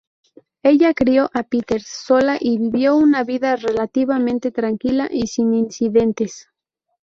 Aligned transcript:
Ella 0.63 0.95
crió 0.95 1.29
a 1.31 1.43
Peter 1.43 1.79
sola 1.83 2.37
y 2.39 2.57
vivió 2.57 2.95
una 2.95 3.23
vida 3.23 3.55
relativamente 3.55 4.49
tranquila 4.49 5.07
y 5.11 5.27
sin 5.27 5.53
incidentes. 5.53 6.49